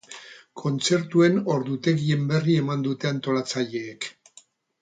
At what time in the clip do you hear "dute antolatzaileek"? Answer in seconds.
2.89-4.13